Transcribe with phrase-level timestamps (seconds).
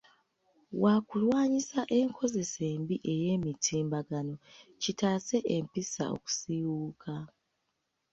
[0.83, 4.35] Wa kulwanyisa enkozesa embi ey'emitimbagano,
[4.81, 7.13] kitaase empisa okusiiwuuka.